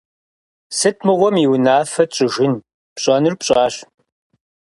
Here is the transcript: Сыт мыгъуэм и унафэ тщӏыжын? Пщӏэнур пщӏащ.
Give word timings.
Сыт 0.77 0.97
мыгъуэм 1.05 1.35
и 1.43 1.45
унафэ 1.53 2.03
тщӏыжын? 2.09 2.53
Пщӏэнур 2.95 3.35
пщӏащ. 3.39 3.75